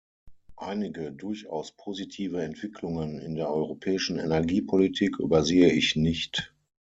[0.57, 6.55] Einige durchaus positive Entwicklungen in der europäischen Energiepolitik übersehe ich nicht.